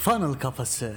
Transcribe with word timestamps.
Funnel 0.00 0.34
Kafası. 0.34 0.94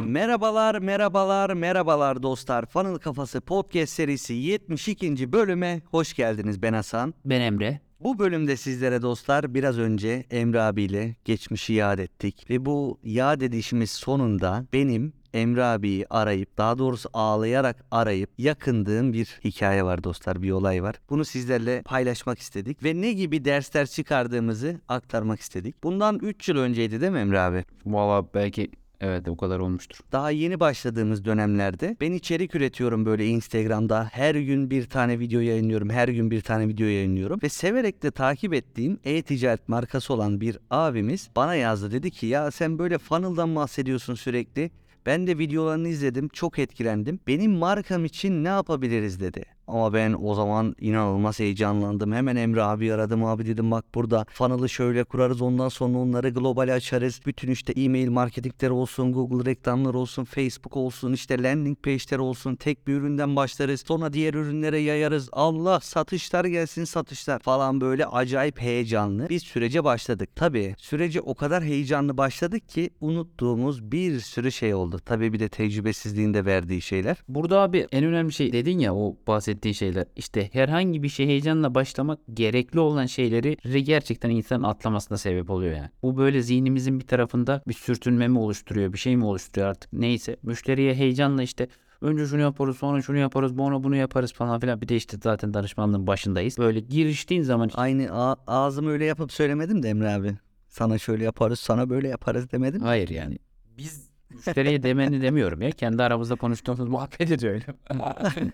Merhabalar, 0.00 0.78
merhabalar, 0.78 1.50
merhabalar 1.50 2.22
dostlar. 2.22 2.66
Funnel 2.66 2.98
Kafası 2.98 3.40
Podcast 3.40 3.92
serisi 3.92 4.34
72. 4.34 5.32
bölüme 5.32 5.82
hoş 5.90 6.14
geldiniz. 6.14 6.62
Ben 6.62 6.72
Hasan. 6.72 7.14
Ben 7.24 7.40
Emre. 7.40 7.80
Bu 8.00 8.18
bölümde 8.18 8.56
sizlere 8.56 9.02
dostlar 9.02 9.54
biraz 9.54 9.78
önce 9.78 10.26
Emre 10.30 10.60
abiyle 10.62 11.16
geçmişi 11.24 11.72
yad 11.72 11.98
ettik. 11.98 12.50
Ve 12.50 12.64
bu 12.64 12.98
yad 13.04 13.40
edişimiz 13.40 13.90
sonunda 13.90 14.66
benim 14.72 15.12
Emre 15.34 15.64
abiyi 15.64 16.06
arayıp 16.10 16.58
daha 16.58 16.78
doğrusu 16.78 17.08
ağlayarak 17.12 17.84
arayıp 17.90 18.30
yakındığım 18.38 19.12
bir 19.12 19.40
hikaye 19.44 19.84
var 19.84 20.04
dostlar 20.04 20.42
bir 20.42 20.50
olay 20.50 20.82
var. 20.82 20.94
Bunu 21.10 21.24
sizlerle 21.24 21.82
paylaşmak 21.82 22.38
istedik 22.38 22.84
ve 22.84 23.00
ne 23.00 23.12
gibi 23.12 23.44
dersler 23.44 23.86
çıkardığımızı 23.86 24.80
aktarmak 24.88 25.40
istedik. 25.40 25.82
Bundan 25.82 26.18
3 26.18 26.48
yıl 26.48 26.56
önceydi 26.56 27.00
değil 27.00 27.12
mi 27.12 27.18
Emre 27.18 27.40
abi? 27.40 27.64
Valla 27.86 28.26
belki 28.34 28.70
evet 29.00 29.28
o 29.28 29.36
kadar 29.36 29.58
olmuştur. 29.58 29.98
Daha 30.12 30.30
yeni 30.30 30.60
başladığımız 30.60 31.24
dönemlerde 31.24 31.96
ben 32.00 32.12
içerik 32.12 32.54
üretiyorum 32.54 33.06
böyle 33.06 33.26
Instagram'da. 33.26 34.08
Her 34.12 34.34
gün 34.34 34.70
bir 34.70 34.86
tane 34.86 35.18
video 35.18 35.40
yayınlıyorum. 35.40 35.90
Her 35.90 36.08
gün 36.08 36.30
bir 36.30 36.40
tane 36.40 36.68
video 36.68 36.86
yayınlıyorum. 36.86 37.40
Ve 37.42 37.48
severek 37.48 38.02
de 38.02 38.10
takip 38.10 38.54
ettiğim 38.54 38.98
e-ticaret 39.04 39.68
markası 39.68 40.14
olan 40.14 40.40
bir 40.40 40.58
abimiz 40.70 41.28
bana 41.36 41.54
yazdı. 41.54 41.92
Dedi 41.92 42.10
ki 42.10 42.26
ya 42.26 42.50
sen 42.50 42.78
böyle 42.78 42.98
funnel'dan 42.98 43.56
bahsediyorsun 43.56 44.14
sürekli. 44.14 44.70
Ben 45.06 45.26
de 45.26 45.38
videolarını 45.38 45.88
izledim. 45.88 46.28
Çok 46.28 46.58
etkilendim. 46.58 47.20
Benim 47.26 47.52
markam 47.52 48.04
için 48.04 48.44
ne 48.44 48.48
yapabiliriz 48.48 49.20
dedi. 49.20 49.44
Ama 49.72 49.92
ben 49.92 50.16
o 50.22 50.34
zaman 50.34 50.76
inanılmaz 50.80 51.38
heyecanlandım. 51.38 52.12
Hemen 52.12 52.36
Emre 52.36 52.62
abi 52.62 52.92
aradım. 52.92 53.24
Abi 53.24 53.46
dedim 53.46 53.70
bak 53.70 53.84
burada 53.94 54.26
funnel'ı 54.30 54.68
şöyle 54.68 55.04
kurarız. 55.04 55.42
Ondan 55.42 55.68
sonra 55.68 55.98
onları 55.98 56.28
global 56.28 56.74
açarız. 56.74 57.20
Bütün 57.26 57.50
işte 57.50 57.72
e-mail 57.72 58.08
marketingler 58.08 58.70
olsun, 58.70 59.12
Google 59.12 59.50
reklamlar 59.50 59.94
olsun, 59.94 60.24
Facebook 60.24 60.76
olsun, 60.76 61.12
işte 61.12 61.42
landing 61.42 61.82
page'ler 61.82 62.18
olsun. 62.18 62.54
Tek 62.54 62.86
bir 62.86 62.92
üründen 62.92 63.36
başlarız. 63.36 63.84
Sonra 63.86 64.12
diğer 64.12 64.34
ürünlere 64.34 64.78
yayarız. 64.78 65.28
Allah 65.32 65.80
satışlar 65.80 66.44
gelsin 66.44 66.84
satışlar 66.84 67.38
falan 67.38 67.80
böyle 67.80 68.06
acayip 68.06 68.60
heyecanlı 68.60 69.28
bir 69.28 69.40
sürece 69.40 69.84
başladık. 69.84 70.28
Tabii 70.36 70.74
sürece 70.78 71.20
o 71.20 71.34
kadar 71.34 71.64
heyecanlı 71.64 72.16
başladık 72.16 72.68
ki 72.68 72.90
unuttuğumuz 73.00 73.92
bir 73.92 74.20
sürü 74.20 74.52
şey 74.52 74.74
oldu. 74.74 75.00
Tabii 75.04 75.32
bir 75.32 75.40
de 75.40 75.48
tecrübesizliğin 75.48 76.34
de 76.34 76.44
verdiği 76.44 76.80
şeyler. 76.80 77.16
Burada 77.28 77.60
abi 77.60 77.86
en 77.92 78.04
önemli 78.04 78.32
şey 78.32 78.52
dedin 78.52 78.78
ya 78.78 78.94
o 78.94 79.16
bahsettiğin 79.26 79.61
şeyler. 79.70 80.06
İşte 80.16 80.50
herhangi 80.52 81.02
bir 81.02 81.08
şey 81.08 81.26
heyecanla 81.26 81.74
başlamak 81.74 82.18
gerekli 82.34 82.80
olan 82.80 83.06
şeyleri 83.06 83.84
gerçekten 83.84 84.30
insanın 84.30 84.62
atlamasına 84.62 85.18
sebep 85.18 85.50
oluyor 85.50 85.76
yani. 85.76 85.90
Bu 86.02 86.16
böyle 86.16 86.42
zihnimizin 86.42 87.00
bir 87.00 87.06
tarafında 87.06 87.62
bir 87.68 87.74
sürtünme 87.74 88.28
mi 88.28 88.38
oluşturuyor 88.38 88.92
bir 88.92 88.98
şey 88.98 89.16
mi 89.16 89.24
oluşturuyor 89.24 89.70
artık 89.70 89.92
neyse. 89.92 90.36
Müşteriye 90.42 90.94
heyecanla 90.94 91.42
işte 91.42 91.68
Önce 92.02 92.26
şunu 92.26 92.40
yaparız 92.40 92.76
sonra 92.76 93.02
şunu 93.02 93.16
yaparız 93.16 93.56
sonra 93.56 93.84
bunu 93.84 93.96
yaparız 93.96 94.32
falan 94.32 94.60
filan. 94.60 94.80
Bir 94.80 94.88
de 94.88 94.96
işte 94.96 95.16
zaten 95.22 95.54
danışmanlığın 95.54 96.06
başındayız. 96.06 96.58
Böyle 96.58 96.80
giriştiğin 96.80 97.42
zaman 97.42 97.70
Aynı 97.74 98.36
ağzımı 98.46 98.90
öyle 98.90 99.04
yapıp 99.04 99.32
söylemedim 99.32 99.82
de 99.82 99.88
Emre 99.88 100.08
abi. 100.08 100.36
Sana 100.68 100.98
şöyle 100.98 101.24
yaparız, 101.24 101.60
sana 101.60 101.90
böyle 101.90 102.08
yaparız 102.08 102.52
demedim. 102.52 102.82
Hayır 102.82 103.08
yani. 103.08 103.38
Biz 103.78 104.10
müşteriye 104.30 104.82
demeni 104.82 105.22
demiyorum 105.22 105.62
ya. 105.62 105.70
Kendi 105.70 106.02
aramızda 106.02 106.34
konuştuğumuz 106.34 106.88
muhabbet 106.88 107.30
ediyor 107.30 107.52
öyle. 107.52 107.64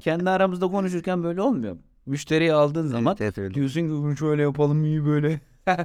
Kendi 0.00 0.30
aramızda 0.30 0.66
konuşurken 0.66 1.22
böyle 1.24 1.40
olmuyor. 1.40 1.76
Müşteriyi 2.06 2.52
aldığın 2.52 2.86
zaman 2.86 3.16
Evet, 3.20 3.38
öyle. 3.38 3.54
diyorsun 3.54 3.80
ki 3.80 3.88
bunu 3.90 4.16
şöyle 4.16 4.42
yapalım 4.42 4.84
iyi 4.84 5.04
böyle. 5.06 5.40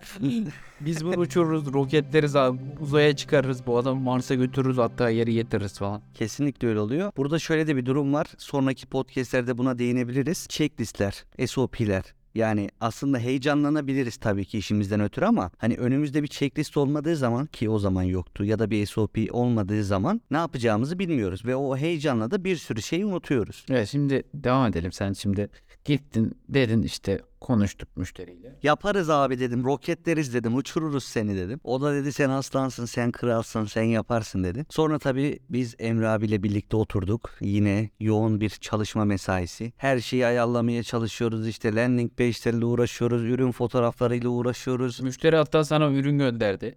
Biz 0.81 1.05
bunu 1.05 1.17
uçururuz, 1.17 1.73
roketleriz 1.73 2.35
abi. 2.35 2.59
Uzaya 2.79 3.15
çıkarırız. 3.15 3.67
Bu 3.67 3.77
adamı 3.77 4.01
Mars'a 4.01 4.35
götürürüz 4.35 4.77
hatta 4.77 5.09
yeri 5.09 5.33
getiririz 5.33 5.77
falan. 5.79 6.01
Kesinlikle 6.13 6.67
öyle 6.67 6.79
oluyor. 6.79 7.11
Burada 7.17 7.39
şöyle 7.39 7.67
de 7.67 7.75
bir 7.75 7.85
durum 7.85 8.13
var. 8.13 8.27
Sonraki 8.37 8.85
podcastlerde 8.87 9.57
buna 9.57 9.79
değinebiliriz. 9.79 10.47
Checklistler, 10.49 11.25
SOP'ler. 11.47 12.03
Yani 12.35 12.69
aslında 12.81 13.19
heyecanlanabiliriz 13.19 14.17
tabii 14.17 14.45
ki 14.45 14.57
işimizden 14.57 14.99
ötürü 14.99 15.25
ama 15.25 15.51
hani 15.57 15.75
önümüzde 15.75 16.23
bir 16.23 16.27
checklist 16.27 16.77
olmadığı 16.77 17.15
zaman 17.15 17.45
ki 17.45 17.69
o 17.69 17.79
zaman 17.79 18.03
yoktu 18.03 18.45
ya 18.45 18.59
da 18.59 18.69
bir 18.69 18.85
SOP 18.85 19.17
olmadığı 19.31 19.83
zaman 19.83 20.21
ne 20.31 20.37
yapacağımızı 20.37 20.99
bilmiyoruz 20.99 21.45
ve 21.45 21.55
o 21.55 21.77
heyecanla 21.77 22.31
da 22.31 22.43
bir 22.43 22.55
sürü 22.55 22.81
şeyi 22.81 23.05
unutuyoruz. 23.05 23.65
Evet 23.69 23.89
şimdi 23.89 24.23
devam 24.33 24.69
edelim. 24.69 24.91
Sen 24.91 25.13
şimdi 25.13 25.49
gittin 25.85 26.37
dedin 26.49 26.81
işte 26.83 27.21
konuştuk 27.41 27.97
müşteriyle. 27.97 28.55
Yaparız 28.63 29.09
abi 29.09 29.39
dedim, 29.39 29.63
roketleriz 29.63 30.33
dedim, 30.33 30.55
uçururuz 30.55 31.03
seni 31.03 31.37
dedim. 31.37 31.59
O 31.63 31.81
da 31.81 31.93
dedi 31.93 32.13
sen 32.13 32.29
aslansın, 32.29 32.85
sen 32.85 33.11
kralsın, 33.11 33.65
sen 33.65 33.83
yaparsın 33.83 34.43
dedi. 34.43 34.65
Sonra 34.69 34.99
tabii 34.99 35.39
biz 35.49 35.75
Emre 35.79 36.07
abiyle 36.07 36.43
birlikte 36.43 36.77
oturduk. 36.77 37.31
Yine 37.41 37.89
yoğun 37.99 38.41
bir 38.41 38.49
çalışma 38.49 39.05
mesaisi. 39.05 39.73
Her 39.77 39.99
şeyi 39.99 40.25
ayarlamaya 40.25 40.83
çalışıyoruz. 40.83 41.47
İşte 41.47 41.75
landing 41.75 42.11
page'lerle 42.17 42.65
uğraşıyoruz, 42.65 43.23
ürün 43.23 43.51
fotoğraflarıyla 43.51 44.29
uğraşıyoruz. 44.29 45.01
Müşteri 45.01 45.35
hatta 45.35 45.63
sana 45.63 45.91
ürün 45.91 46.17
gönderdi. 46.17 46.75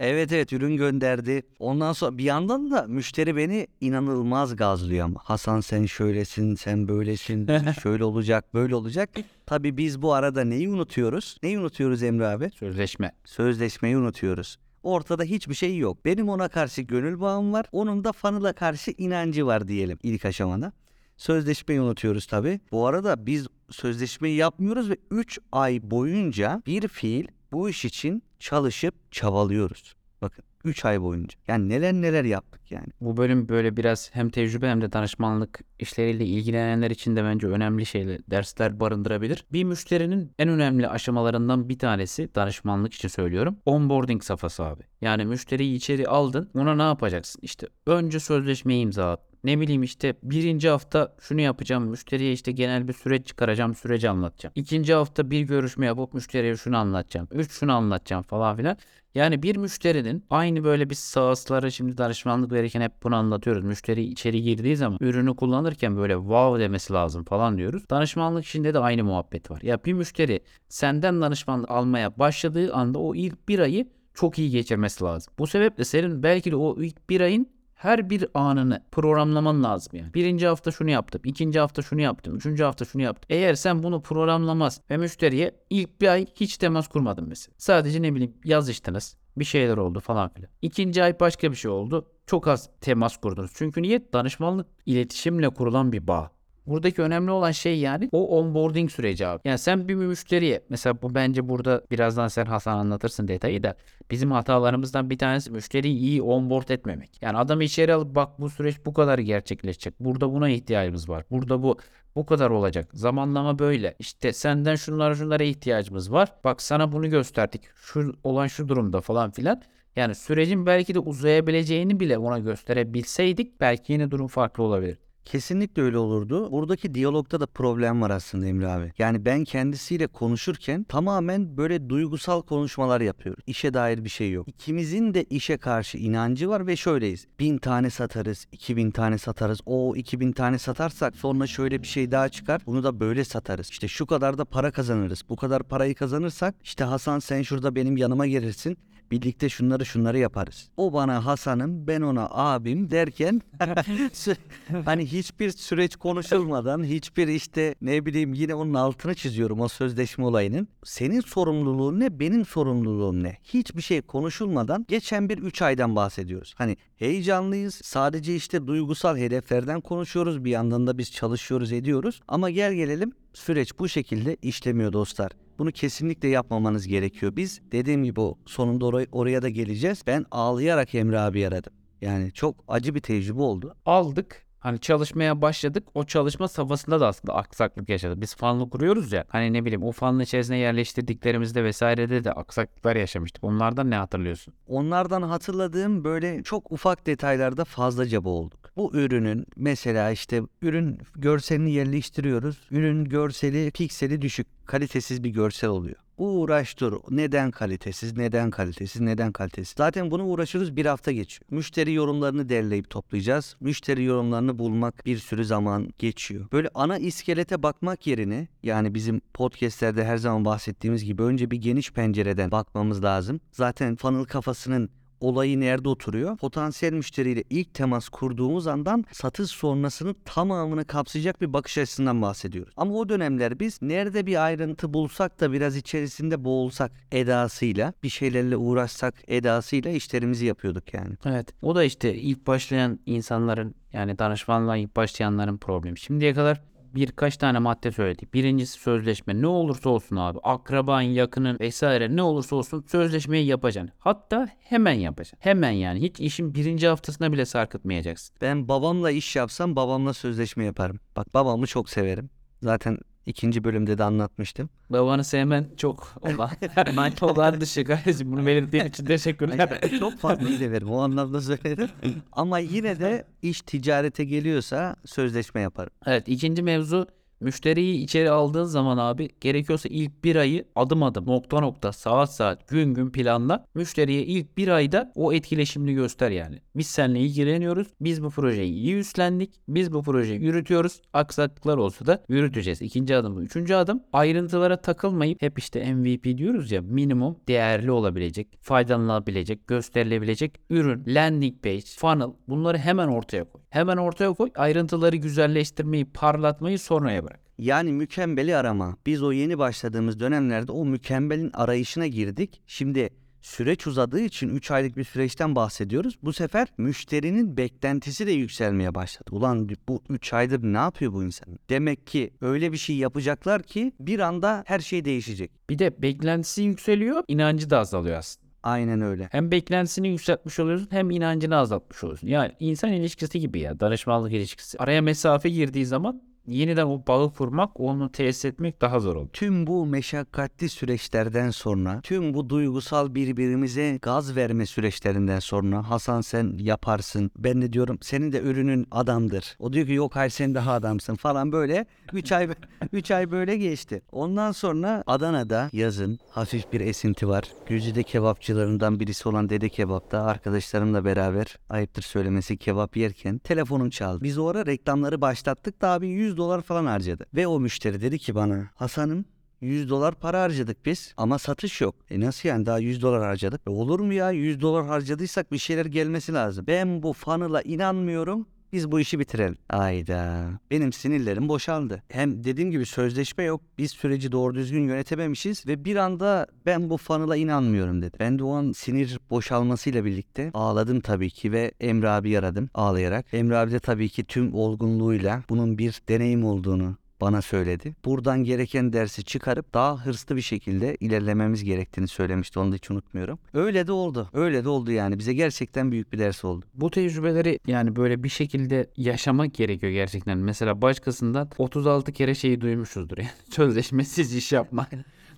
Evet 0.00 0.32
evet 0.32 0.52
ürün 0.52 0.76
gönderdi. 0.76 1.42
Ondan 1.58 1.92
sonra 1.92 2.18
bir 2.18 2.24
yandan 2.24 2.70
da 2.70 2.86
müşteri 2.88 3.36
beni 3.36 3.66
inanılmaz 3.80 4.56
gazlıyor 4.56 5.04
ama. 5.04 5.20
Hasan 5.24 5.60
sen 5.60 5.86
şöylesin, 5.86 6.54
sen 6.54 6.88
böylesin, 6.88 7.48
şöyle 7.82 8.04
olacak, 8.04 8.54
böyle 8.54 8.74
olacak. 8.74 9.10
Tabii 9.46 9.76
biz 9.76 10.02
bu 10.02 10.12
arada 10.12 10.44
neyi 10.44 10.68
unutuyoruz? 10.68 11.36
Neyi 11.42 11.58
unutuyoruz 11.58 12.02
Emre 12.02 12.26
abi? 12.26 12.50
Sözleşme. 12.50 13.12
Sözleşmeyi 13.24 13.96
unutuyoruz. 13.96 14.58
Ortada 14.82 15.22
hiçbir 15.22 15.54
şey 15.54 15.76
yok. 15.78 16.04
Benim 16.04 16.28
ona 16.28 16.48
karşı 16.48 16.82
gönül 16.82 17.20
bağım 17.20 17.52
var. 17.52 17.66
Onun 17.72 18.04
da 18.04 18.12
fanıla 18.12 18.52
karşı 18.52 18.90
inancı 18.98 19.46
var 19.46 19.68
diyelim 19.68 19.98
ilk 20.02 20.24
aşamada. 20.24 20.72
Sözleşmeyi 21.16 21.80
unutuyoruz 21.80 22.26
tabii. 22.26 22.60
Bu 22.72 22.86
arada 22.86 23.26
biz 23.26 23.46
sözleşmeyi 23.70 24.36
yapmıyoruz 24.36 24.90
ve 24.90 24.96
3 25.10 25.38
ay 25.52 25.80
boyunca 25.82 26.62
bir 26.66 26.88
fiil 26.88 27.26
bu 27.52 27.68
iş 27.68 27.84
için 27.84 28.22
çalışıp 28.38 28.94
çabalıyoruz. 29.12 29.94
Bakın 30.22 30.44
3 30.64 30.84
ay 30.84 31.02
boyunca. 31.02 31.38
Yani 31.48 31.68
neler 31.68 31.92
neler 31.92 32.24
yaptık 32.24 32.72
yani. 32.72 32.86
Bu 33.00 33.16
bölüm 33.16 33.48
böyle 33.48 33.76
biraz 33.76 34.10
hem 34.12 34.30
tecrübe 34.30 34.68
hem 34.68 34.80
de 34.80 34.92
danışmanlık 34.92 35.60
işleriyle 35.78 36.26
ilgilenenler 36.26 36.90
için 36.90 37.16
de 37.16 37.24
bence 37.24 37.46
önemli 37.46 37.86
şeyler, 37.86 38.18
dersler 38.30 38.80
barındırabilir. 38.80 39.44
Bir 39.52 39.64
müşterinin 39.64 40.32
en 40.38 40.48
önemli 40.48 40.88
aşamalarından 40.88 41.68
bir 41.68 41.78
tanesi 41.78 42.34
danışmanlık 42.34 42.94
için 42.94 43.08
söylüyorum. 43.08 43.56
Onboarding 43.66 44.22
safhası 44.22 44.64
abi. 44.64 44.82
Yani 45.00 45.24
müşteriyi 45.24 45.76
içeri 45.76 46.08
aldın. 46.08 46.50
Ona 46.54 46.74
ne 46.74 46.82
yapacaksın? 46.82 47.40
İşte 47.42 47.66
önce 47.86 48.20
sözleşmeyi 48.20 48.82
imza 48.82 49.12
at. 49.12 49.27
Ne 49.48 49.60
bileyim 49.60 49.82
işte 49.82 50.14
birinci 50.22 50.68
hafta 50.68 51.16
şunu 51.20 51.40
yapacağım. 51.40 51.84
Müşteriye 51.84 52.32
işte 52.32 52.52
genel 52.52 52.88
bir 52.88 52.92
süreç 52.92 53.26
çıkaracağım. 53.26 53.74
Süreci 53.74 54.10
anlatacağım. 54.10 54.52
İkinci 54.56 54.94
hafta 54.94 55.30
bir 55.30 55.40
görüşme 55.40 55.86
yapıp 55.86 56.14
müşteriye 56.14 56.56
şunu 56.56 56.76
anlatacağım. 56.76 57.28
Üç 57.32 57.52
şunu 57.52 57.72
anlatacağım 57.72 58.22
falan 58.22 58.56
filan. 58.56 58.76
Yani 59.14 59.42
bir 59.42 59.56
müşterinin 59.56 60.24
aynı 60.30 60.64
böyle 60.64 60.90
biz 60.90 60.98
sağızları 60.98 61.72
şimdi 61.72 61.98
danışmanlık 61.98 62.52
verirken 62.52 62.80
hep 62.80 62.92
bunu 63.02 63.16
anlatıyoruz. 63.16 63.64
Müşteri 63.64 64.02
içeri 64.04 64.42
girdiği 64.42 64.76
zaman 64.76 64.98
ürünü 65.00 65.36
kullanırken 65.36 65.96
böyle 65.96 66.14
wow 66.14 66.60
demesi 66.60 66.92
lazım 66.92 67.24
falan 67.24 67.58
diyoruz. 67.58 67.82
Danışmanlık 67.90 68.44
işinde 68.44 68.74
de 68.74 68.78
aynı 68.78 69.04
muhabbet 69.04 69.50
var. 69.50 69.62
Ya 69.62 69.84
bir 69.84 69.92
müşteri 69.92 70.40
senden 70.68 71.20
danışmanlık 71.20 71.70
almaya 71.70 72.18
başladığı 72.18 72.74
anda 72.74 72.98
o 72.98 73.14
ilk 73.14 73.48
bir 73.48 73.58
ayı 73.58 73.88
çok 74.14 74.38
iyi 74.38 74.50
geçirmesi 74.50 75.04
lazım. 75.04 75.32
Bu 75.38 75.46
sebeple 75.46 75.84
senin 75.84 76.22
belki 76.22 76.50
de 76.50 76.56
o 76.56 76.82
ilk 76.82 77.10
bir 77.10 77.20
ayın 77.20 77.57
her 77.78 78.10
bir 78.10 78.26
anını 78.34 78.82
programlaman 78.92 79.64
lazım 79.64 79.98
yani. 79.98 80.14
Birinci 80.14 80.46
hafta 80.46 80.70
şunu 80.70 80.90
yaptım, 80.90 81.20
ikinci 81.24 81.60
hafta 81.60 81.82
şunu 81.82 82.00
yaptım, 82.00 82.36
üçüncü 82.36 82.64
hafta 82.64 82.84
şunu 82.84 83.02
yaptım. 83.02 83.26
Eğer 83.30 83.54
sen 83.54 83.82
bunu 83.82 84.02
programlamaz 84.02 84.80
ve 84.90 84.96
müşteriye 84.96 85.54
ilk 85.70 86.00
bir 86.00 86.08
ay 86.08 86.26
hiç 86.34 86.56
temas 86.56 86.88
kurmadın 86.88 87.28
mesela. 87.28 87.54
Sadece 87.58 88.02
ne 88.02 88.14
bileyim 88.14 88.34
yazıştınız, 88.44 89.16
bir 89.36 89.44
şeyler 89.44 89.76
oldu 89.76 90.00
falan 90.00 90.28
filan. 90.28 90.50
İkinci 90.62 91.02
ay 91.02 91.20
başka 91.20 91.50
bir 91.50 91.56
şey 91.56 91.70
oldu. 91.70 92.06
Çok 92.26 92.48
az 92.48 92.70
temas 92.80 93.16
kurdunuz. 93.16 93.50
Çünkü 93.54 93.82
niye? 93.82 94.12
Danışmanlık 94.12 94.66
iletişimle 94.86 95.48
kurulan 95.48 95.92
bir 95.92 96.06
bağ. 96.06 96.30
Buradaki 96.68 97.02
önemli 97.02 97.30
olan 97.30 97.50
şey 97.50 97.78
yani 97.78 98.08
o 98.12 98.38
onboarding 98.38 98.90
süreci 98.90 99.26
abi. 99.26 99.40
Yani 99.44 99.58
sen 99.58 99.88
bir 99.88 99.94
müşteriye 99.94 100.62
mesela 100.68 101.02
bu 101.02 101.14
bence 101.14 101.48
burada 101.48 101.82
birazdan 101.90 102.28
sen 102.28 102.46
Hasan 102.46 102.78
anlatırsın 102.78 103.28
detayı 103.28 103.62
da 103.62 103.74
bizim 104.10 104.32
hatalarımızdan 104.32 105.10
bir 105.10 105.18
tanesi 105.18 105.50
müşteriyi 105.50 105.98
iyi 105.98 106.22
onboard 106.22 106.68
etmemek. 106.68 107.22
Yani 107.22 107.38
adamı 107.38 107.64
içeri 107.64 107.94
alıp 107.94 108.14
bak 108.14 108.40
bu 108.40 108.50
süreç 108.50 108.76
bu 108.86 108.94
kadar 108.94 109.18
gerçekleşecek. 109.18 109.94
Burada 110.00 110.32
buna 110.32 110.48
ihtiyacımız 110.48 111.08
var. 111.08 111.24
Burada 111.30 111.62
bu 111.62 111.78
bu 112.16 112.26
kadar 112.26 112.50
olacak. 112.50 112.88
Zamanlama 112.92 113.58
böyle. 113.58 113.94
İşte 113.98 114.32
senden 114.32 114.74
şunlara 114.74 115.14
şunlara 115.14 115.42
ihtiyacımız 115.42 116.12
var. 116.12 116.32
Bak 116.44 116.62
sana 116.62 116.92
bunu 116.92 117.10
gösterdik. 117.10 117.62
Şu 117.76 118.12
olan 118.24 118.46
şu 118.46 118.68
durumda 118.68 119.00
falan 119.00 119.30
filan. 119.30 119.62
Yani 119.96 120.14
sürecin 120.14 120.66
belki 120.66 120.94
de 120.94 120.98
uzayabileceğini 120.98 122.00
bile 122.00 122.18
ona 122.18 122.38
gösterebilseydik 122.38 123.60
belki 123.60 123.92
yine 123.92 124.10
durum 124.10 124.26
farklı 124.26 124.62
olabilir. 124.62 124.98
Kesinlikle 125.32 125.82
öyle 125.82 125.98
olurdu. 125.98 126.52
Buradaki 126.52 126.94
diyalogda 126.94 127.40
da 127.40 127.46
problem 127.46 128.02
var 128.02 128.10
aslında 128.10 128.46
Emre 128.46 128.68
abi. 128.68 128.92
Yani 128.98 129.24
ben 129.24 129.44
kendisiyle 129.44 130.06
konuşurken 130.06 130.84
tamamen 130.84 131.56
böyle 131.56 131.88
duygusal 131.88 132.42
konuşmalar 132.42 133.00
yapıyoruz. 133.00 133.44
İşe 133.46 133.74
dair 133.74 134.04
bir 134.04 134.08
şey 134.08 134.32
yok. 134.32 134.48
İkimizin 134.48 135.14
de 135.14 135.24
işe 135.24 135.56
karşı 135.56 135.98
inancı 135.98 136.48
var 136.48 136.66
ve 136.66 136.76
şöyleyiz. 136.76 137.26
Bin 137.40 137.58
tane 137.58 137.90
satarız, 137.90 138.46
iki 138.52 138.76
bin 138.76 138.90
tane 138.90 139.18
satarız. 139.18 139.60
O 139.66 139.96
iki 139.96 140.20
bin 140.20 140.32
tane 140.32 140.58
satarsak 140.58 141.16
sonra 141.16 141.46
şöyle 141.46 141.82
bir 141.82 141.86
şey 141.86 142.10
daha 142.10 142.28
çıkar. 142.28 142.62
Bunu 142.66 142.84
da 142.84 143.00
böyle 143.00 143.24
satarız. 143.24 143.70
İşte 143.70 143.88
şu 143.88 144.06
kadar 144.06 144.38
da 144.38 144.44
para 144.44 144.70
kazanırız. 144.70 145.22
Bu 145.28 145.36
kadar 145.36 145.62
parayı 145.62 145.94
kazanırsak 145.94 146.54
işte 146.62 146.84
Hasan 146.84 147.18
sen 147.18 147.42
şurada 147.42 147.74
benim 147.74 147.96
yanıma 147.96 148.26
gelirsin. 148.26 148.78
Birlikte 149.10 149.48
şunları 149.48 149.86
şunları 149.86 150.18
yaparız. 150.18 150.68
O 150.76 150.92
bana 150.92 151.26
Hasan'ım 151.26 151.86
ben 151.86 152.00
ona 152.00 152.28
abim 152.30 152.90
derken 152.90 153.42
hani 154.84 155.06
hiçbir 155.06 155.50
süreç 155.50 155.96
konuşulmadan 155.96 156.84
hiçbir 156.84 157.28
işte 157.28 157.74
ne 157.82 158.06
bileyim 158.06 158.34
yine 158.34 158.54
onun 158.54 158.74
altını 158.74 159.14
çiziyorum 159.14 159.60
o 159.60 159.68
sözleşme 159.68 160.24
olayının. 160.24 160.68
Senin 160.84 161.20
sorumluluğun 161.20 162.00
ne 162.00 162.20
benim 162.20 162.44
sorumluluğum 162.44 163.22
ne? 163.22 163.38
Hiçbir 163.44 163.82
şey 163.82 164.02
konuşulmadan 164.02 164.86
geçen 164.88 165.28
bir 165.28 165.38
3 165.38 165.62
aydan 165.62 165.96
bahsediyoruz. 165.96 166.54
Hani 166.58 166.76
heyecanlıyız 166.96 167.80
sadece 167.84 168.36
işte 168.36 168.66
duygusal 168.66 169.16
hedeflerden 169.16 169.80
konuşuyoruz 169.80 170.44
bir 170.44 170.50
yandan 170.50 170.86
da 170.86 170.98
biz 170.98 171.12
çalışıyoruz 171.12 171.72
ediyoruz 171.72 172.20
ama 172.28 172.50
gel 172.50 172.74
gelelim 172.74 173.12
süreç 173.32 173.78
bu 173.78 173.88
şekilde 173.88 174.36
işlemiyor 174.42 174.92
dostlar. 174.92 175.32
Bunu 175.58 175.72
kesinlikle 175.72 176.28
yapmamanız 176.28 176.86
gerekiyor. 176.86 177.36
Biz 177.36 177.60
dediğim 177.72 178.04
gibi 178.04 178.20
o 178.20 178.38
sonunda 178.46 178.86
oraya, 178.86 179.06
oraya 179.12 179.42
da 179.42 179.48
geleceğiz. 179.48 180.02
Ben 180.06 180.24
ağlayarak 180.30 180.94
Emre 180.94 181.18
abi 181.18 181.46
aradım. 181.46 181.72
Yani 182.00 182.32
çok 182.32 182.64
acı 182.68 182.94
bir 182.94 183.00
tecrübe 183.00 183.42
oldu. 183.42 183.74
aldık. 183.86 184.48
Hani 184.58 184.80
çalışmaya 184.80 185.42
başladık. 185.42 185.88
O 185.94 186.04
çalışma 186.04 186.48
safhasında 186.48 187.00
da 187.00 187.06
aslında 187.06 187.34
aksaklık 187.34 187.88
yaşadık. 187.88 188.20
Biz 188.20 188.34
fanlı 188.34 188.70
kuruyoruz 188.70 189.12
ya. 189.12 189.24
Hani 189.28 189.52
ne 189.52 189.64
bileyim 189.64 189.82
o 189.82 189.92
fanlı 189.92 190.22
içerisine 190.22 190.58
yerleştirdiklerimizde 190.58 191.64
vesairede 191.64 192.24
de 192.24 192.32
aksaklıklar 192.32 192.96
yaşamıştık. 192.96 193.44
Onlardan 193.44 193.90
ne 193.90 193.96
hatırlıyorsun? 193.96 194.54
Onlardan 194.66 195.22
hatırladığım 195.22 196.04
böyle 196.04 196.42
çok 196.42 196.72
ufak 196.72 197.06
detaylarda 197.06 197.64
fazlaca 197.64 198.24
boğulduk. 198.24 198.67
Bu 198.78 198.90
ürünün 198.94 199.46
mesela 199.56 200.10
işte 200.10 200.42
ürün 200.62 200.98
görselini 201.16 201.72
yerleştiriyoruz. 201.72 202.56
Ürün 202.70 203.04
görseli 203.04 203.70
pikseli 203.70 204.22
düşük, 204.22 204.46
kalitesiz 204.66 205.24
bir 205.24 205.30
görsel 205.30 205.70
oluyor. 205.70 205.96
Uğraş 206.18 206.80
dur. 206.80 207.00
Neden 207.10 207.50
kalitesiz? 207.50 208.16
Neden 208.16 208.50
kalitesiz? 208.50 209.00
Neden 209.00 209.32
kalitesiz? 209.32 209.74
Zaten 209.78 210.10
bunu 210.10 210.24
uğraşıyoruz 210.24 210.76
bir 210.76 210.86
hafta 210.86 211.12
geçiyor. 211.12 211.42
Müşteri 211.50 211.92
yorumlarını 211.92 212.48
derleyip 212.48 212.90
toplayacağız. 212.90 213.56
Müşteri 213.60 214.04
yorumlarını 214.04 214.58
bulmak 214.58 215.06
bir 215.06 215.18
sürü 215.18 215.44
zaman 215.44 215.88
geçiyor. 215.98 216.46
Böyle 216.52 216.68
ana 216.74 216.98
iskelete 216.98 217.62
bakmak 217.62 218.06
yerine 218.06 218.48
yani 218.62 218.94
bizim 218.94 219.20
podcastlerde 219.34 220.04
her 220.04 220.16
zaman 220.16 220.44
bahsettiğimiz 220.44 221.04
gibi 221.04 221.22
önce 221.22 221.50
bir 221.50 221.56
geniş 221.56 221.92
pencereden 221.92 222.50
bakmamız 222.50 223.04
lazım. 223.04 223.40
Zaten 223.52 223.96
funnel 223.96 224.24
kafasının 224.24 224.90
olayı 225.20 225.60
nerede 225.60 225.88
oturuyor? 225.88 226.36
Potansiyel 226.36 226.92
müşteriyle 226.92 227.44
ilk 227.50 227.74
temas 227.74 228.08
kurduğumuz 228.08 228.66
andan 228.66 229.04
satış 229.12 229.50
sonrasının 229.50 230.16
tamamını 230.24 230.84
kapsayacak 230.84 231.40
bir 231.40 231.52
bakış 231.52 231.78
açısından 231.78 232.22
bahsediyoruz. 232.22 232.74
Ama 232.76 232.94
o 232.94 233.08
dönemler 233.08 233.60
biz 233.60 233.82
nerede 233.82 234.26
bir 234.26 234.44
ayrıntı 234.44 234.94
bulsak 234.94 235.40
da 235.40 235.52
biraz 235.52 235.76
içerisinde 235.76 236.44
boğulsak 236.44 236.92
edasıyla 237.12 237.92
bir 238.02 238.08
şeylerle 238.08 238.56
uğraşsak 238.56 239.14
edasıyla 239.28 239.90
işlerimizi 239.90 240.46
yapıyorduk 240.46 240.94
yani. 240.94 241.14
Evet. 241.24 241.48
O 241.62 241.74
da 241.74 241.84
işte 241.84 242.14
ilk 242.14 242.46
başlayan 242.46 243.00
insanların 243.06 243.74
yani 243.92 244.18
danışmanlığa 244.18 244.76
ilk 244.76 244.96
başlayanların 244.96 245.58
problemi. 245.58 245.98
Şimdiye 245.98 246.34
kadar 246.34 246.60
birkaç 246.94 247.36
tane 247.36 247.58
madde 247.58 247.92
söyledik. 247.92 248.34
Birincisi 248.34 248.80
sözleşme. 248.80 249.42
Ne 249.42 249.46
olursa 249.46 249.90
olsun 249.90 250.16
abi. 250.16 250.38
Akraban, 250.42 251.00
yakının 251.00 251.58
vesaire 251.60 252.16
ne 252.16 252.22
olursa 252.22 252.56
olsun 252.56 252.84
sözleşmeyi 252.88 253.46
yapacaksın. 253.46 253.92
Hatta 253.98 254.48
hemen 254.58 254.92
yapacaksın. 254.92 255.38
Hemen 255.40 255.70
yani. 255.70 256.02
Hiç 256.02 256.20
işin 256.20 256.54
birinci 256.54 256.88
haftasına 256.88 257.32
bile 257.32 257.44
sarkıtmayacaksın. 257.44 258.36
Ben 258.40 258.68
babamla 258.68 259.10
iş 259.10 259.36
yapsam 259.36 259.76
babamla 259.76 260.14
sözleşme 260.14 260.64
yaparım. 260.64 261.00
Bak 261.16 261.34
babamı 261.34 261.66
çok 261.66 261.88
severim. 261.90 262.30
Zaten 262.62 262.98
ikinci 263.28 263.64
bölümde 263.64 263.98
de 263.98 264.04
anlatmıştım. 264.04 264.70
Babanı 264.90 265.24
sevmen 265.24 265.66
çok 265.76 266.14
olan. 266.20 266.50
ben 266.96 267.12
olan 267.20 267.60
dışı 267.60 267.84
kardeşim. 267.84 268.32
Bunu 268.32 268.46
belirttiğin 268.46 268.84
için 268.84 269.04
teşekkürler. 269.04 269.80
çok 269.98 270.18
fazla 270.18 270.48
severim 270.48 270.90
o 270.90 270.98
anlamda 270.98 271.40
söyledim. 271.40 271.88
Ama 272.32 272.58
yine 272.58 273.00
de 273.00 273.24
iş 273.42 273.60
ticarete 273.60 274.24
geliyorsa 274.24 274.96
sözleşme 275.04 275.60
yaparım. 275.60 275.92
Evet 276.06 276.28
ikinci 276.28 276.62
mevzu 276.62 277.06
müşteriyi 277.40 278.04
içeri 278.04 278.30
aldığın 278.30 278.64
zaman 278.64 278.98
abi 278.98 279.28
gerekiyorsa 279.40 279.88
ilk 279.88 280.24
bir 280.24 280.36
ayı 280.36 280.64
adım 280.76 281.02
adım 281.02 281.26
nokta 281.26 281.60
nokta 281.60 281.92
saat 281.92 282.34
saat 282.34 282.68
gün 282.68 282.94
gün 282.94 283.10
planla. 283.10 283.64
Müşteriye 283.74 284.22
ilk 284.22 284.56
bir 284.56 284.68
ayda 284.68 285.12
o 285.14 285.32
etkileşimini 285.32 285.94
göster 285.94 286.30
yani. 286.30 286.58
Biz 286.76 286.86
seninle 286.86 287.20
ilgileniyoruz. 287.20 287.88
Biz 288.00 288.22
bu 288.22 288.30
projeyi 288.30 288.72
iyi 288.72 288.96
üstlendik. 288.96 289.54
Biz 289.68 289.92
bu 289.92 290.02
projeyi 290.02 290.40
yürütüyoruz. 290.40 291.00
Aksaklıklar 291.12 291.76
olsa 291.76 292.06
da 292.06 292.24
yürüteceğiz. 292.28 292.82
İkinci 292.82 293.16
adım 293.16 293.36
bu. 293.36 293.42
Üçüncü 293.42 293.74
adım 293.74 294.02
ayrıntılara 294.12 294.76
takılmayıp 294.80 295.42
hep 295.42 295.58
işte 295.58 295.94
MVP 295.94 296.38
diyoruz 296.38 296.72
ya 296.72 296.82
minimum 296.82 297.36
değerli 297.48 297.90
olabilecek, 297.90 298.58
faydalanılabilecek, 298.60 299.66
gösterilebilecek 299.66 300.60
ürün, 300.70 301.04
landing 301.06 301.62
page, 301.62 301.80
funnel 301.98 302.28
bunları 302.48 302.78
hemen 302.78 303.08
ortaya 303.08 303.44
koy. 303.44 303.60
Hemen 303.70 303.96
ortaya 303.96 304.32
koy. 304.32 304.50
Ayrıntıları 304.56 305.16
güzelleştirmeyi, 305.16 306.04
parlatmayı 306.04 306.78
sonraya 306.78 307.24
bırak. 307.24 307.27
Yani 307.58 307.92
mükemmeli 307.92 308.56
arama. 308.56 308.96
Biz 309.06 309.22
o 309.22 309.32
yeni 309.32 309.58
başladığımız 309.58 310.20
dönemlerde 310.20 310.72
o 310.72 310.84
mükemmelin 310.84 311.50
arayışına 311.54 312.06
girdik. 312.06 312.62
Şimdi 312.66 313.10
süreç 313.42 313.86
uzadığı 313.86 314.20
için 314.20 314.48
3 314.48 314.70
aylık 314.70 314.96
bir 314.96 315.04
süreçten 315.04 315.56
bahsediyoruz. 315.56 316.18
Bu 316.22 316.32
sefer 316.32 316.68
müşterinin 316.78 317.56
beklentisi 317.56 318.26
de 318.26 318.32
yükselmeye 318.32 318.94
başladı. 318.94 319.30
Ulan 319.30 319.68
bu 319.88 320.02
3 320.08 320.32
aydır 320.32 320.62
ne 320.62 320.76
yapıyor 320.76 321.12
bu 321.12 321.24
insan? 321.24 321.58
Demek 321.70 322.06
ki 322.06 322.30
öyle 322.40 322.72
bir 322.72 322.76
şey 322.76 322.96
yapacaklar 322.96 323.62
ki 323.62 323.92
bir 324.00 324.18
anda 324.18 324.62
her 324.66 324.80
şey 324.80 325.04
değişecek. 325.04 325.50
Bir 325.70 325.78
de 325.78 326.02
beklentisi 326.02 326.62
yükseliyor, 326.62 327.24
inancı 327.28 327.70
da 327.70 327.78
azalıyor 327.78 328.16
aslında. 328.16 328.48
Aynen 328.62 329.00
öyle. 329.00 329.28
Hem 329.32 329.50
beklentisini 329.50 330.08
yükseltmiş 330.08 330.58
oluyorsun 330.60 330.88
hem 330.90 331.10
inancını 331.10 331.56
azaltmış 331.56 332.04
oluyorsun. 332.04 332.28
Yani 332.28 332.52
insan 332.60 332.92
ilişkisi 332.92 333.40
gibi 333.40 333.60
ya 333.60 333.80
danışmanlık 333.80 334.32
ilişkisi. 334.32 334.78
Araya 334.78 335.02
mesafe 335.02 335.48
girdiği 335.48 335.86
zaman 335.86 336.22
yeniden 336.48 336.86
o 336.86 337.02
bağı 337.08 337.32
kurmak, 337.32 337.80
onu 337.80 338.12
tesis 338.12 338.44
etmek 338.44 338.80
daha 338.80 339.00
zor 339.00 339.16
oluyor. 339.16 339.28
Tüm 339.32 339.66
bu 339.66 339.86
meşakkatli 339.86 340.68
süreçlerden 340.68 341.50
sonra, 341.50 342.00
tüm 342.02 342.34
bu 342.34 342.50
duygusal 342.50 343.14
birbirimize 343.14 343.98
gaz 344.02 344.36
verme 344.36 344.66
süreçlerinden 344.66 345.38
sonra 345.38 345.90
Hasan 345.90 346.20
sen 346.20 346.58
yaparsın. 346.58 347.30
Ben 347.38 347.62
de 347.62 347.72
diyorum 347.72 347.98
senin 348.00 348.32
de 348.32 348.40
ürünün 348.40 348.86
adamdır. 348.90 349.56
O 349.58 349.72
diyor 349.72 349.86
ki 349.86 349.92
yok 349.92 350.16
hayır 350.16 350.30
sen 350.30 350.54
daha 350.54 350.72
adamsın 350.72 351.14
falan 351.14 351.52
böyle 351.52 351.86
3 352.12 352.32
ay 352.32 352.48
3 352.92 353.10
ay 353.10 353.30
böyle 353.30 353.56
geçti. 353.56 354.02
Ondan 354.12 354.52
sonra 354.52 355.04
Adana'da 355.06 355.70
yazın 355.72 356.18
hafif 356.30 356.72
bir 356.72 356.80
esinti 356.80 357.28
var. 357.28 357.44
Güzide 357.66 358.02
kebapçılarından 358.02 359.00
birisi 359.00 359.28
olan 359.28 359.48
Dede 359.48 359.68
Kebap'ta 359.68 360.22
arkadaşlarımla 360.22 361.04
beraber 361.04 361.58
ayıptır 361.70 362.02
söylemesi 362.02 362.56
kebap 362.56 362.96
yerken 362.96 363.38
telefonum 363.38 363.90
çaldı. 363.90 364.24
Biz 364.24 364.38
o 364.38 364.46
ara 364.48 364.66
reklamları 364.66 365.20
başlattık 365.20 365.80
da 365.80 365.88
abi 365.88 366.08
100 366.08 366.37
dolar 366.38 366.62
falan 366.62 366.86
harcadı. 366.86 367.26
Ve 367.34 367.46
o 367.46 367.60
müşteri 367.60 368.00
dedi 368.00 368.18
ki 368.18 368.34
bana 368.34 368.70
Hasan'ım 368.74 369.24
100 369.60 369.90
dolar 369.90 370.14
para 370.14 370.42
harcadık 370.42 370.86
biz 370.86 371.14
ama 371.16 371.38
satış 371.38 371.80
yok. 371.80 371.94
E 372.10 372.20
nasıl 372.20 372.48
yani 372.48 372.66
daha 372.66 372.78
100 372.78 373.02
dolar 373.02 373.22
harcadık? 373.22 373.60
E 373.66 373.70
olur 373.70 374.00
mu 374.00 374.12
ya 374.12 374.30
100 374.30 374.60
dolar 374.60 374.86
harcadıysak 374.86 375.52
bir 375.52 375.58
şeyler 375.58 375.86
gelmesi 375.86 376.32
lazım. 376.32 376.66
Ben 376.66 377.02
bu 377.02 377.12
funnel'a 377.12 377.62
inanmıyorum. 377.62 378.46
Biz 378.72 378.92
bu 378.92 379.00
işi 379.00 379.18
bitirelim. 379.18 379.58
Ayda. 379.70 380.50
Benim 380.70 380.92
sinirlerim 380.92 381.48
boşaldı. 381.48 382.02
Hem 382.08 382.44
dediğim 382.44 382.70
gibi 382.70 382.86
sözleşme 382.86 383.44
yok. 383.44 383.60
Biz 383.78 383.90
süreci 383.90 384.32
doğru 384.32 384.54
düzgün 384.54 384.88
yönetememişiz 384.88 385.66
ve 385.66 385.84
bir 385.84 385.96
anda 385.96 386.46
ben 386.66 386.90
bu 386.90 386.96
funnel'a 386.96 387.36
inanmıyorum 387.36 388.02
dedi. 388.02 388.16
Ben 388.20 388.38
de 388.38 388.44
o 388.44 388.52
an 388.52 388.72
sinir 388.72 389.18
boşalmasıyla 389.30 390.04
birlikte 390.04 390.50
ağladım 390.54 391.00
tabii 391.00 391.30
ki 391.30 391.52
ve 391.52 391.72
Emre 391.80 392.08
abi 392.08 392.38
aradım 392.38 392.70
ağlayarak. 392.74 393.26
Emre 393.32 393.56
abi 393.56 393.72
de 393.72 393.80
tabii 393.80 394.08
ki 394.08 394.24
tüm 394.24 394.54
olgunluğuyla 394.54 395.42
bunun 395.48 395.78
bir 395.78 396.02
deneyim 396.08 396.44
olduğunu 396.44 396.96
bana 397.20 397.42
söyledi. 397.42 397.94
Buradan 398.04 398.44
gereken 398.44 398.92
dersi 398.92 399.24
çıkarıp 399.24 399.74
daha 399.74 400.06
hırslı 400.06 400.36
bir 400.36 400.42
şekilde 400.42 400.96
ilerlememiz 401.00 401.64
gerektiğini 401.64 402.08
söylemişti. 402.08 402.58
Onu 402.58 402.72
da 402.72 402.76
hiç 402.76 402.90
unutmuyorum. 402.90 403.38
Öyle 403.54 403.86
de 403.86 403.92
oldu. 403.92 404.30
Öyle 404.32 404.64
de 404.64 404.68
oldu 404.68 404.90
yani. 404.92 405.18
Bize 405.18 405.34
gerçekten 405.34 405.92
büyük 405.92 406.12
bir 406.12 406.18
ders 406.18 406.44
oldu. 406.44 406.66
Bu 406.74 406.90
tecrübeleri 406.90 407.58
yani 407.66 407.96
böyle 407.96 408.22
bir 408.22 408.28
şekilde 408.28 408.86
yaşamak 408.96 409.54
gerekiyor 409.54 409.92
gerçekten. 409.92 410.38
Mesela 410.38 410.82
başkasından 410.82 411.50
36 411.58 412.12
kere 412.12 412.34
şeyi 412.34 412.60
duymuşuzdur 412.60 413.18
yani. 413.18 413.30
Sözleşmesiz 413.50 414.34
iş 414.34 414.52
yapmak. 414.52 414.90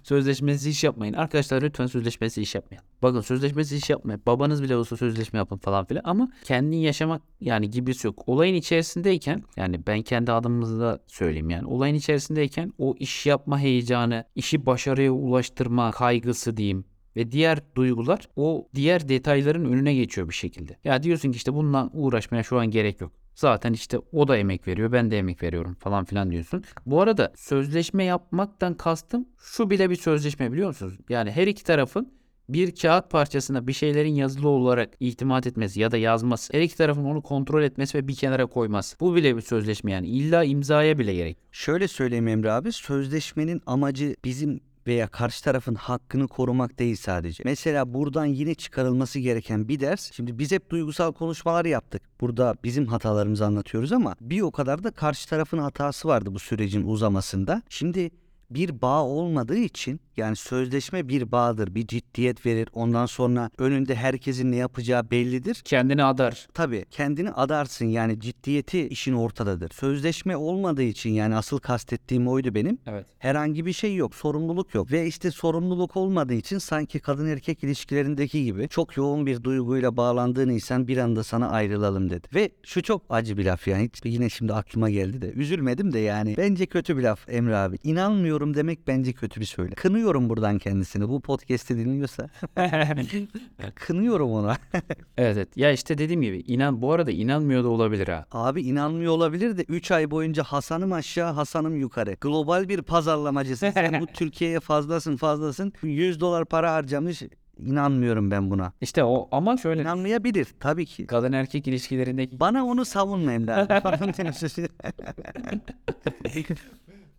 Sözleşmesiz 0.03 0.67
iş 0.67 0.85
yapmayın. 0.85 1.13
Arkadaşlar 1.13 1.63
lütfen 1.63 1.87
sözleşmesiz 1.87 2.43
iş 2.43 2.55
yapmayın. 2.55 2.85
Bakın 3.03 3.21
sözleşmesiz 3.21 3.73
iş 3.83 3.91
yapmayın. 3.91 4.23
Babanız 4.27 4.63
bile 4.63 4.77
olsa 4.77 4.97
sözleşme 4.97 5.39
yapın 5.39 5.57
falan 5.57 5.85
filan 5.85 6.03
ama 6.05 6.33
kendin 6.45 6.77
yaşamak 6.77 7.23
yani 7.41 7.71
gibisi 7.71 8.07
yok. 8.07 8.23
Olayın 8.27 8.55
içerisindeyken 8.55 9.43
yani 9.57 9.87
ben 9.87 10.03
kendi 10.03 10.33
adımımızda 10.33 11.01
söyleyeyim 11.07 11.51
yani 11.51 11.67
olayın 11.67 11.95
içerisindeyken 11.95 12.73
o 12.79 12.95
iş 12.99 13.27
yapma 13.27 13.59
heyecanı, 13.59 14.25
işi 14.35 14.67
başarıya 14.67 15.13
ulaştırma 15.13 15.91
kaygısı 15.91 16.57
diyeyim 16.57 16.85
ve 17.17 17.33
diğer 17.33 17.75
duygular 17.75 18.29
o 18.37 18.69
diğer 18.75 19.09
detayların 19.09 19.65
önüne 19.65 19.95
geçiyor 19.95 20.29
bir 20.29 20.35
şekilde. 20.35 20.77
Ya 20.85 21.03
diyorsun 21.03 21.33
ki 21.33 21.37
işte 21.37 21.55
bununla 21.55 21.91
uğraşmaya 21.93 22.43
şu 22.43 22.59
an 22.59 22.67
gerek 22.71 23.01
yok. 23.01 23.20
Zaten 23.41 23.73
işte 23.73 23.99
o 24.13 24.29
da 24.29 24.37
emek 24.37 24.69
veriyor, 24.69 24.93
ben 24.93 25.11
de 25.11 25.19
emek 25.19 25.43
veriyorum 25.43 25.75
falan 25.75 26.05
filan 26.05 26.31
diyorsun. 26.31 26.65
Bu 26.87 27.01
arada 27.01 27.33
sözleşme 27.37 28.05
yapmaktan 28.05 28.75
kastım 28.75 29.29
şu 29.39 29.71
bile 29.71 29.91
bir 29.91 29.97
sözleşme 29.97 30.53
biliyor 30.53 30.69
musunuz? 30.69 30.95
Yani 31.09 31.31
her 31.31 31.47
iki 31.47 31.65
tarafın 31.65 32.13
bir 32.49 32.75
kağıt 32.75 33.11
parçasına 33.11 33.67
bir 33.67 33.73
şeylerin 33.73 34.15
yazılı 34.15 34.49
olarak 34.49 34.91
itimat 35.01 35.47
etmesi 35.47 35.81
ya 35.81 35.91
da 35.91 35.97
yazması, 35.97 36.53
her 36.53 36.61
iki 36.61 36.77
tarafın 36.77 37.05
onu 37.05 37.23
kontrol 37.23 37.63
etmesi 37.63 37.99
ve 37.99 38.09
bir 38.09 38.15
kenara 38.15 38.47
koyması. 38.47 39.01
Bu 39.01 39.15
bile 39.15 39.37
bir 39.37 39.43
sözleşme 39.43 39.93
yani. 39.93 40.07
İlla 40.07 40.45
imzaya 40.45 40.99
bile 40.99 41.15
gerek. 41.15 41.39
Şöyle 41.53 41.89
söyleyeyim 41.89 42.29
Emre 42.29 42.53
abi 42.53 42.73
sözleşmenin 42.73 43.63
amacı 43.67 44.17
bizim 44.25 44.61
veya 44.87 45.09
karşı 45.09 45.45
tarafın 45.45 45.75
hakkını 45.75 46.29
korumak 46.29 46.79
değil 46.79 46.97
sadece. 46.97 47.43
Mesela 47.47 47.95
buradan 47.95 48.25
yine 48.27 48.55
çıkarılması 48.55 49.19
gereken 49.19 49.69
bir 49.69 49.81
ders. 49.81 50.13
Şimdi 50.13 50.39
biz 50.39 50.53
hep 50.53 50.71
duygusal 50.71 51.13
konuşmalar 51.13 51.65
yaptık. 51.65 52.03
Burada 52.21 52.55
bizim 52.65 52.87
hatalarımızı 52.87 53.47
anlatıyoruz 53.47 53.93
ama 53.93 54.17
bir 54.21 54.41
o 54.41 54.51
kadar 54.51 54.85
da 54.85 54.91
karşı 54.91 55.29
tarafın 55.29 55.59
hatası 55.59 56.09
vardı 56.09 56.35
bu 56.35 56.39
sürecin 56.39 56.87
uzamasında. 56.87 57.63
Şimdi 57.69 58.11
bir 58.51 58.83
bağ 58.83 59.05
olmadığı 59.05 59.57
için 59.57 60.01
yani 60.17 60.37
sözleşme 60.37 61.09
bir 61.09 61.33
bağdır, 61.33 61.75
bir 61.75 61.87
ciddiyet 61.87 62.47
verir. 62.47 62.69
Ondan 62.73 63.07
sonra 63.07 63.51
önünde 63.59 63.95
herkesin 63.95 64.53
ne 64.53 64.57
yapacağı 64.57 65.11
bellidir. 65.11 65.63
Kendini 65.65 66.05
adar. 66.05 66.49
Tabii 66.55 66.85
kendini 66.91 67.31
adarsın 67.31 67.87
yani 67.87 68.21
ciddiyeti 68.21 68.89
işin 68.89 69.13
ortadadır. 69.13 69.71
Sözleşme 69.71 70.37
olmadığı 70.37 70.83
için 70.83 71.11
yani 71.11 71.37
asıl 71.37 71.59
kastettiğim 71.59 72.29
oydu 72.29 72.55
benim. 72.55 72.79
Evet. 72.87 73.07
Herhangi 73.19 73.67
bir 73.67 73.73
şey 73.73 73.97
yok, 73.97 74.15
sorumluluk 74.15 74.75
yok. 74.75 74.93
Ve 74.93 75.07
işte 75.07 75.31
sorumluluk 75.31 75.97
olmadığı 75.97 76.35
için 76.35 76.59
sanki 76.59 77.01
kadın 77.01 77.27
erkek 77.27 77.65
ilişkilerindeki 77.65 78.45
gibi 78.45 78.69
çok 78.69 78.97
yoğun 78.97 79.27
bir 79.27 79.45
duyguyla 79.45 79.97
bağlandığın 79.97 80.49
insan 80.49 80.89
bir 80.89 80.97
anda 80.97 81.25
sana 81.25 81.51
ayrılalım 81.51 82.11
dedi. 82.11 82.29
Ve 82.35 82.51
şu 82.63 82.83
çok 82.83 83.03
acı 83.11 83.37
bir 83.37 83.45
laf 83.45 83.69
yani. 83.69 83.85
Hiç 83.85 84.01
yine 84.05 84.29
şimdi 84.29 84.55
aklıma 84.55 84.91
geldi 84.91 85.23
de. 85.23 85.33
Üzülmedim 85.33 85.93
de 85.93 85.99
yani. 85.99 86.35
Bence 86.39 86.67
kötü 86.67 86.97
bir 86.97 87.03
laf 87.03 87.29
Emre 87.29 87.57
abi. 87.57 87.79
İnanmıyorum 87.85 88.40
demek 88.55 88.87
bence 88.87 89.13
kötü 89.13 89.41
bir 89.41 89.47
söyle. 89.47 89.75
Kınıyorum 89.75 90.29
buradan 90.29 90.59
kendisini. 90.59 91.09
Bu 91.09 91.21
podcast'i 91.21 91.77
dinliyorsa. 91.77 92.29
Kınıyorum 93.75 94.33
ona. 94.33 94.57
Evet, 95.19 95.37
evet. 95.37 95.57
Ya 95.57 95.73
işte 95.73 95.99
dediğim 95.99 96.23
gibi 96.23 96.39
inan 96.39 96.83
bu 96.83 96.93
arada 96.93 97.11
inanmıyor 97.11 97.65
da 97.65 97.69
olabilir 97.69 98.09
ha. 98.09 98.27
Abi 98.33 98.63
inanmıyor 98.63 99.13
olabilir 99.13 99.57
de 99.59 99.65
3 99.69 99.91
ay 99.91 100.11
boyunca 100.11 100.43
Hasan'ım 100.43 100.93
aşağı 100.93 101.33
Hasan'ım 101.33 101.77
yukarı. 101.77 102.17
Global 102.21 102.69
bir 102.69 102.83
pazarlamacısın. 102.83 103.71
Sen 103.71 104.01
bu 104.01 104.07
Türkiye'ye 104.07 104.61
fazlasın 104.61 105.17
fazlasın. 105.17 105.73
100 105.83 106.21
dolar 106.21 106.45
para 106.45 106.73
harcamış. 106.73 107.23
İnanmıyorum 107.59 108.31
ben 108.31 108.51
buna. 108.51 108.73
İşte 108.81 109.05
o 109.05 109.29
ama 109.33 109.57
şöyle 109.57 109.83
İnanmayabilir 109.83 110.49
tabii 110.61 110.87
ki. 110.87 111.07
kadın 111.07 111.33
erkek 111.33 111.69
ilişkilerindeki 111.69 112.41
Bana 112.41 112.65
onu 112.67 112.85
savunma 112.85 113.33
Emre 113.33 113.55
abi. 113.55 113.69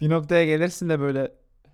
Bir 0.02 0.10
noktaya 0.10 0.46
gelirsin 0.46 0.90
de 0.90 1.00
böyle 1.00 1.32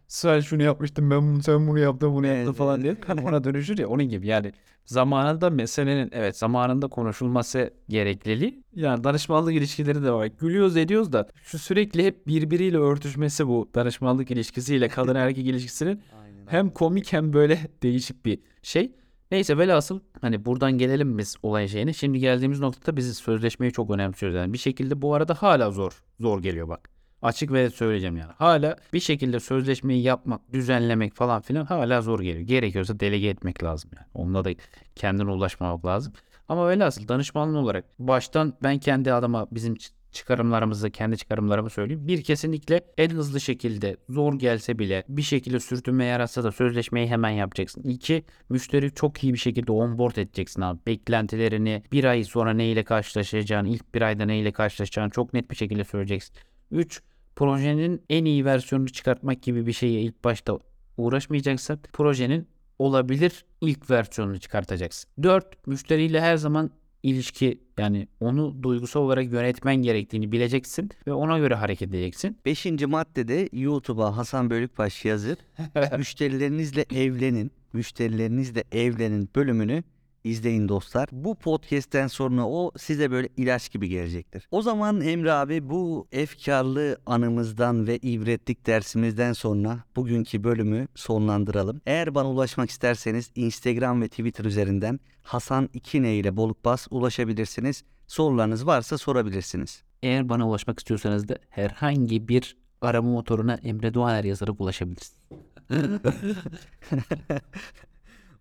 sen 0.07 0.39
şunu 0.39 0.63
yapmıştın 0.63 1.12
ben 1.12 1.22
bunu 1.22 1.43
sen 1.43 1.67
bunu 1.67 1.79
yaptın 1.79 2.15
bunu 2.15 2.27
yaptın 2.27 2.53
falan 2.53 2.84
diye 2.84 2.96
ona 3.24 3.43
dönüşür 3.43 3.77
ya 3.77 3.88
onun 3.88 4.10
gibi 4.10 4.27
yani 4.27 4.53
zamanında 4.86 5.50
meselenin 5.50 6.10
evet 6.13 6.38
zamanında 6.38 6.88
konuşulması 6.88 7.74
gerekliliği 7.89 8.63
yani 8.75 9.03
danışmanlık 9.03 9.55
ilişkileri 9.55 10.03
de 10.03 10.12
var 10.12 10.25
gülüyoruz 10.25 10.77
ediyoruz 10.77 11.13
da 11.13 11.27
şu 11.43 11.60
sürekli 11.60 12.05
hep 12.05 12.27
birbiriyle 12.27 12.77
örtüşmesi 12.77 13.48
bu 13.48 13.69
danışmanlık 13.75 14.31
ilişkisiyle 14.31 14.88
kadın 14.88 15.15
erkek 15.15 15.46
ilişkisinin 15.48 16.01
hem 16.48 16.69
komik 16.69 17.13
hem 17.13 17.34
böyle 17.34 17.60
değişik 17.84 18.25
bir 18.25 18.39
şey. 18.62 18.91
Neyse 19.31 19.57
velhasıl 19.57 20.00
hani 20.22 20.46
buradan 20.46 20.77
gelelim 20.77 21.17
biz 21.17 21.36
olay 21.43 21.67
şeyine. 21.67 21.93
Şimdi 21.93 22.19
geldiğimiz 22.19 22.60
noktada 22.60 22.98
biz 22.98 23.17
sözleşmeyi 23.17 23.72
çok 23.72 23.91
önemsiyoruz. 23.91 24.36
Yani 24.36 24.53
bir 24.53 24.57
şekilde 24.57 25.01
bu 25.01 25.13
arada 25.13 25.34
hala 25.34 25.72
zor. 25.72 26.03
Zor 26.19 26.41
geliyor 26.41 26.67
bak. 26.67 26.97
Açık 27.27 27.51
ve 27.51 27.69
söyleyeceğim 27.69 28.17
yani. 28.17 28.31
Hala 28.38 28.75
bir 28.93 29.00
şekilde 29.00 29.39
sözleşmeyi 29.39 30.03
yapmak, 30.03 30.53
düzenlemek 30.53 31.15
falan 31.15 31.41
filan 31.41 31.65
hala 31.65 32.01
zor 32.01 32.19
geliyor. 32.19 32.48
Gerekiyorsa 32.48 33.00
delege 33.00 33.27
etmek 33.27 33.63
lazım 33.63 33.91
yani. 33.96 34.07
Onunla 34.13 34.46
da 34.46 34.50
kendine 34.96 35.31
ulaşmamak 35.31 35.86
lazım. 35.86 36.13
Ama 36.50 36.69
velhasıl 36.69 37.07
danışmanlı 37.07 37.57
olarak 37.57 37.86
baştan 38.00 38.53
ben 38.63 38.77
kendi 38.77 39.13
adıma 39.13 39.48
bizim 39.51 39.77
çıkarımlarımızı, 40.12 40.91
kendi 40.91 41.17
çıkarımlarımı 41.17 41.69
söyleyeyim. 41.69 42.07
Bir 42.07 42.24
kesinlikle 42.24 42.81
en 42.98 43.10
hızlı 43.10 43.41
şekilde 43.41 43.98
zor 44.10 44.39
gelse 44.39 44.79
bile 44.79 45.03
bir 45.10 45.22
şekilde 45.22 45.60
sürtünme 45.60 46.05
yaratsa 46.05 46.43
da 46.43 46.51
sözleşmeyi 46.51 47.07
hemen 47.07 47.29
yapacaksın. 47.29 47.84
İki, 47.84 48.25
müşteri 48.50 48.93
çok 48.93 49.24
iyi 49.24 49.34
bir 49.34 49.39
şekilde 49.39 49.72
onboard 49.72 50.15
edeceksin 50.15 50.62
abi. 50.62 50.79
Beklentilerini, 50.88 51.84
bir 51.91 52.03
ay 52.03 52.24
sonra 52.24 52.53
neyle 52.53 52.84
karşılaşacağını, 52.84 53.69
ilk 53.69 53.96
bir 53.96 54.01
ayda 54.01 54.25
neyle 54.25 54.51
karşılaşacağını 54.51 55.10
çok 55.10 55.34
net 55.34 55.51
bir 55.51 55.55
şekilde 55.55 55.84
söyleyeceksin. 55.84 56.36
Üç, 56.72 57.01
projenin 57.38 58.01
en 58.10 58.25
iyi 58.25 58.46
versiyonunu 58.46 58.89
çıkartmak 58.89 59.41
gibi 59.41 59.67
bir 59.67 59.74
şeye 59.74 60.01
ilk 60.01 60.24
başta 60.24 60.60
uğraşmayacaksın. 60.98 61.79
Projenin 61.94 62.48
olabilir 62.79 63.46
ilk 63.62 63.89
versiyonunu 63.89 64.39
çıkartacaksın. 64.39 65.10
4. 65.24 65.67
Müşteriyle 65.67 66.22
her 66.22 66.38
zaman 66.38 66.72
ilişki 67.03 67.62
yani 67.77 68.08
onu 68.20 68.63
duygusal 68.63 69.01
olarak 69.01 69.32
yönetmen 69.32 69.75
gerektiğini 69.75 70.32
bileceksin 70.32 70.89
ve 71.08 71.13
ona 71.13 71.38
göre 71.38 71.56
hareket 71.56 71.89
edeceksin. 71.89 72.38
Beşinci 72.46 72.86
maddede 72.86 73.50
YouTube'a 73.53 74.17
Hasan 74.17 74.50
Bölükbaş 74.50 75.06
yazıp 75.06 75.39
müşterilerinizle 75.98 76.86
evlenin, 76.96 77.51
müşterilerinizle 77.74 78.63
evlenin 78.72 79.29
bölümünü 79.36 79.84
izleyin 80.27 80.69
dostlar. 80.69 81.10
Bu 81.12 81.36
podcast'ten 81.36 82.07
sonra 82.07 82.48
o 82.48 82.72
size 82.77 83.12
böyle 83.12 83.29
ilaç 83.38 83.72
gibi 83.72 83.89
gelecektir. 83.89 84.48
O 84.51 84.62
zaman 84.62 85.01
Emre 85.01 85.31
abi 85.31 85.69
bu 85.69 86.07
efkarlı 86.12 86.98
anımızdan 87.05 87.88
ve 87.88 87.98
ibretlik 87.98 88.65
dersimizden 88.65 89.34
sonra 89.34 89.84
bugünkü 89.96 90.43
bölümü 90.43 90.88
sonlandıralım. 90.96 91.81
Eğer 91.86 92.15
bana 92.15 92.29
ulaşmak 92.29 92.69
isterseniz 92.69 93.31
Instagram 93.36 94.01
ve 94.01 94.07
Twitter 94.07 94.46
üzerinden 94.46 95.00
Hasan 95.24 95.69
İkine 95.74 96.15
ile 96.15 96.38
Bolukbas 96.38 96.88
ulaşabilirsiniz. 96.91 97.84
Sorularınız 98.07 98.67
varsa 98.67 98.98
sorabilirsiniz. 98.98 99.84
Eğer 100.03 100.29
bana 100.29 100.50
ulaşmak 100.50 100.79
istiyorsanız 100.79 101.29
da 101.29 101.38
herhangi 101.50 102.27
bir 102.27 102.57
arama 102.81 103.10
motoruna 103.10 103.53
Emre 103.53 103.93
Doğaner 103.93 104.24
yazarak 104.24 104.62
ulaşabilirsiniz. 104.62 105.22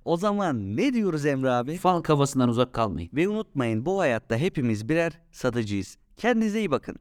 O 0.06 0.16
zaman 0.16 0.76
ne 0.76 0.92
diyoruz 0.94 1.26
Emre 1.26 1.50
abi? 1.50 1.76
Fal 1.76 2.02
kafasından 2.02 2.48
uzak 2.48 2.72
kalmayın. 2.72 3.10
Ve 3.12 3.28
unutmayın 3.28 3.86
bu 3.86 4.00
hayatta 4.00 4.36
hepimiz 4.36 4.88
birer 4.88 5.12
satıcıyız. 5.32 5.98
Kendinize 6.16 6.58
iyi 6.58 6.70
bakın. 6.70 6.96